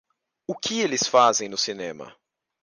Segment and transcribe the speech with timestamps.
[0.47, 2.15] O que eles fazem no cinema?